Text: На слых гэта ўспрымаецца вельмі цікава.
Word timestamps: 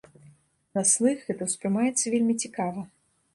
На 0.77 0.83
слых 0.91 1.19
гэта 1.27 1.43
ўспрымаецца 1.49 2.05
вельмі 2.15 2.35
цікава. 2.47 2.81